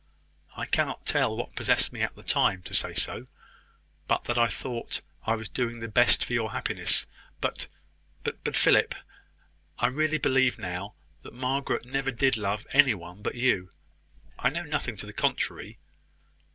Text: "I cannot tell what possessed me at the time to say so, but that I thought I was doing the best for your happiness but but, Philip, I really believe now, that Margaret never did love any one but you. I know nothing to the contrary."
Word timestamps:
"I 0.57 0.65
cannot 0.65 1.05
tell 1.05 1.37
what 1.37 1.55
possessed 1.55 1.93
me 1.93 2.01
at 2.01 2.15
the 2.15 2.23
time 2.23 2.63
to 2.63 2.73
say 2.73 2.95
so, 2.95 3.27
but 4.07 4.23
that 4.23 4.35
I 4.35 4.47
thought 4.47 5.01
I 5.27 5.35
was 5.35 5.47
doing 5.47 5.79
the 5.79 5.87
best 5.87 6.25
for 6.25 6.33
your 6.33 6.53
happiness 6.53 7.05
but 7.39 7.67
but, 8.23 8.55
Philip, 8.55 8.95
I 9.77 9.85
really 9.85 10.17
believe 10.17 10.57
now, 10.57 10.95
that 11.21 11.33
Margaret 11.35 11.85
never 11.85 12.09
did 12.09 12.35
love 12.35 12.65
any 12.73 12.95
one 12.95 13.21
but 13.21 13.35
you. 13.35 13.73
I 14.39 14.49
know 14.49 14.63
nothing 14.63 14.97
to 14.97 15.05
the 15.05 15.13
contrary." 15.13 15.77